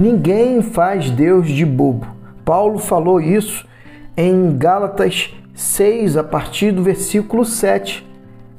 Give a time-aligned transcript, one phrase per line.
[0.00, 2.06] Ninguém faz Deus de bobo.
[2.42, 3.68] Paulo falou isso
[4.16, 8.08] em Gálatas 6, a partir do versículo 7.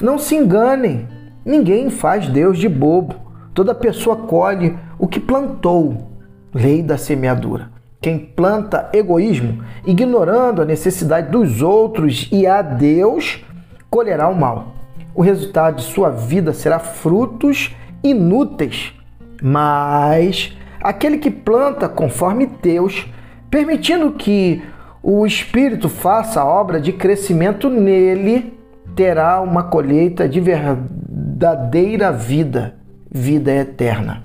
[0.00, 1.06] Não se enganem,
[1.44, 3.16] ninguém faz Deus de bobo.
[3.52, 6.10] Toda pessoa colhe o que plantou.
[6.54, 7.68] Lei da semeadura.
[8.00, 13.44] Quem planta egoísmo, ignorando a necessidade dos outros e a Deus,
[13.90, 14.68] colherá o mal.
[15.14, 18.94] O resultado de sua vida será frutos inúteis.
[19.42, 23.08] Mas aquele que planta conforme Deus,
[23.50, 24.62] permitindo que
[25.02, 28.56] o Espírito faça a obra de crescimento nele,
[28.94, 32.76] terá uma colheita de verdadeira vida,
[33.10, 34.22] vida eterna.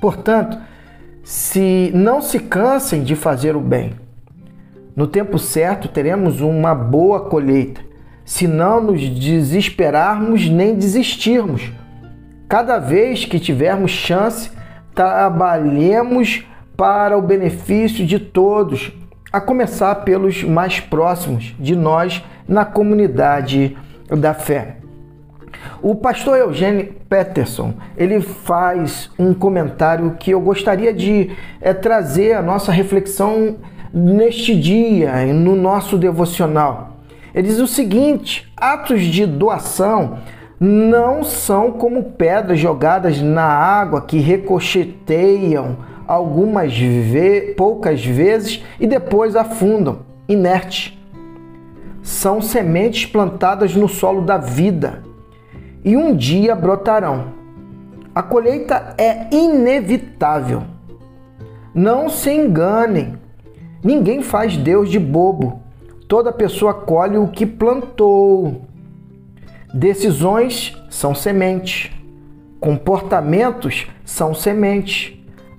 [0.00, 0.56] Portanto,
[1.24, 3.94] se não se cansem de fazer o bem.
[4.94, 7.80] No tempo certo teremos uma boa colheita,
[8.24, 11.72] se não nos desesperarmos nem desistirmos.
[12.48, 14.55] Cada vez que tivermos chance,
[14.96, 16.42] trabalhemos
[16.74, 18.92] para o benefício de todos,
[19.30, 23.76] a começar pelos mais próximos de nós na comunidade
[24.08, 24.76] da fé.
[25.82, 31.30] O pastor Eugênio Peterson ele faz um comentário que eu gostaria de
[31.60, 33.56] é, trazer a nossa reflexão
[33.92, 36.96] neste dia, no nosso devocional.
[37.34, 40.18] Ele diz o seguinte: atos de doação
[40.58, 45.76] não são como pedras jogadas na água que recocheteiam
[46.06, 50.96] algumas ve poucas vezes e depois afundam, inertes.
[52.02, 55.02] São sementes plantadas no solo da vida
[55.84, 57.34] e um dia brotarão.
[58.14, 60.62] A colheita é inevitável.
[61.74, 63.18] Não se enganem.
[63.84, 65.60] Ninguém faz Deus de bobo.
[66.08, 68.62] Toda pessoa colhe o que plantou.
[69.72, 71.90] Decisões são sementes.
[72.60, 75.12] Comportamentos são sementes.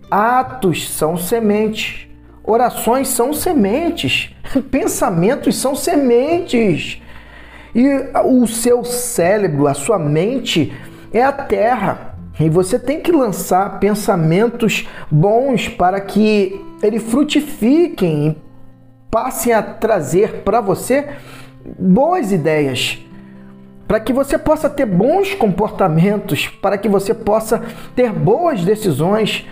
[0.09, 2.07] Atos são sementes.
[2.43, 4.35] Orações são sementes.
[4.71, 7.01] Pensamentos são sementes.
[7.75, 7.85] E
[8.25, 10.73] o seu cérebro, a sua mente
[11.13, 12.15] é a terra.
[12.39, 18.37] E você tem que lançar pensamentos bons para que eles frutifiquem e
[19.09, 21.07] passem a trazer para você
[21.77, 22.99] boas ideias.
[23.87, 27.63] Para que você possa ter bons comportamentos, para que você possa
[27.95, 29.45] ter boas decisões,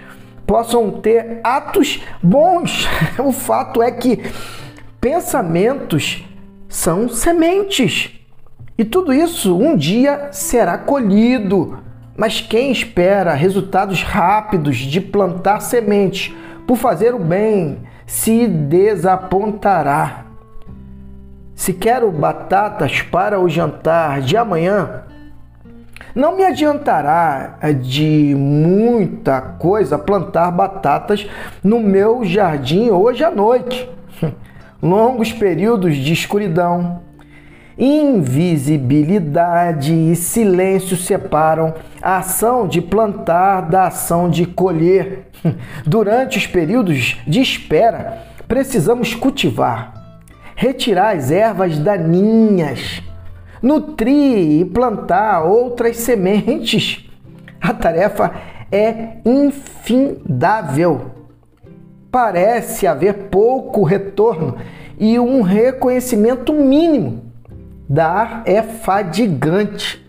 [0.46, 2.88] possam ter atos bons.
[3.18, 4.22] O fato é que
[5.00, 6.23] pensamentos
[6.68, 8.12] são sementes.
[8.78, 11.79] E tudo isso um dia será colhido.
[12.17, 16.34] Mas quem espera resultados rápidos de plantar sementes
[16.67, 20.25] por fazer o bem se desapontará.
[21.55, 25.03] Se quero batatas para o jantar de amanhã,
[26.13, 31.25] não me adiantará de muita coisa plantar batatas
[31.63, 33.89] no meu jardim hoje à noite.
[34.83, 36.99] Longos períodos de escuridão,
[37.77, 45.29] invisibilidade e silêncio separam a ação de plantar da ação de colher.
[45.87, 50.04] Durante os períodos de espera, precisamos cultivar,
[50.55, 53.03] retirar as ervas daninhas,
[53.61, 57.09] nutrir e plantar outras sementes.
[57.61, 58.33] A tarefa
[58.71, 61.11] é infindável.
[62.11, 64.55] Parece haver pouco retorno
[64.97, 67.25] e um reconhecimento mínimo
[67.87, 70.03] Dar é fadigante.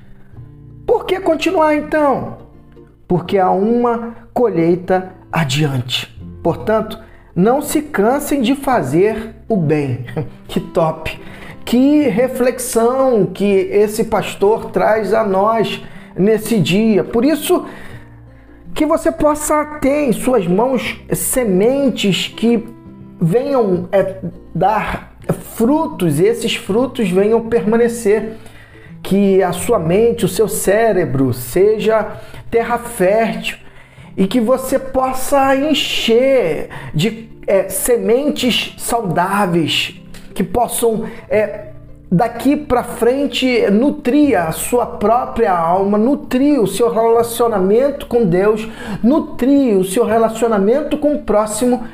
[0.86, 2.38] Por que continuar então?
[3.06, 6.08] Porque há uma colheita adiante.
[6.42, 6.98] Portanto,
[7.36, 10.06] não se cansem de fazer o bem.
[10.48, 11.20] Que top!
[11.66, 15.84] Que reflexão que esse pastor traz a nós
[16.16, 17.02] nesse dia.
[17.02, 17.66] Por isso,
[18.72, 22.64] que você possa ter em suas mãos sementes que
[23.20, 24.18] venham é,
[24.54, 25.16] dar
[25.56, 28.34] frutos, e esses frutos venham permanecer.
[29.02, 32.18] Que a sua mente, o seu cérebro seja
[32.48, 33.65] terra fértil
[34.16, 40.00] e que você possa encher de é, sementes saudáveis
[40.34, 41.68] que possam é,
[42.10, 48.68] daqui para frente nutrir a sua própria alma, nutrir o seu relacionamento com Deus,
[49.02, 51.84] nutrir o seu relacionamento com o próximo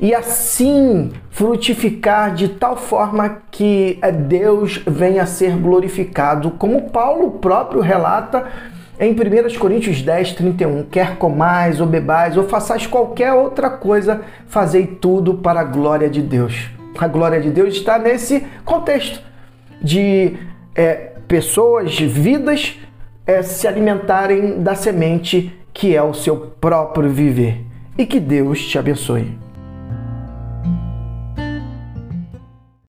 [0.00, 7.32] e assim frutificar de tal forma que eh, Deus venha a ser glorificado, como Paulo
[7.32, 8.46] próprio relata
[9.00, 10.84] em 1 Coríntios 10, 31.
[10.84, 16.20] Quer comais ou bebais ou façais qualquer outra coisa, fazei tudo para a glória de
[16.20, 16.68] Deus.
[16.98, 19.22] A glória de Deus está nesse contexto
[19.82, 20.36] de
[20.74, 22.78] é, pessoas, vidas,
[23.26, 27.64] é, se alimentarem da semente que é o seu próprio viver.
[27.96, 29.49] e que Deus te abençoe.